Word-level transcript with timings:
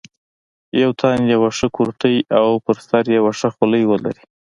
پر 0.73 0.89
تن 0.99 1.19
یوه 1.33 1.49
ښه 1.57 1.67
کورتۍ 1.77 2.15
او 2.39 2.49
پر 2.65 2.77
سر 2.87 3.03
یوه 3.17 3.31
ښه 3.39 3.49
خولۍ 3.55 3.83
ولري. 3.87 4.23